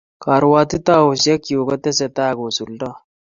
[0.23, 2.97] karwatutaisiek chuu kotesetai kosuldai